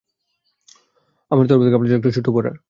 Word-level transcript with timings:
আমার 1.31 1.45
তরফ 1.47 1.61
থেকে 1.61 1.75
আপনার 1.75 1.89
জন্য 1.91 2.03
ছোট 2.05 2.17
একটা 2.17 2.31
উপহার। 2.31 2.55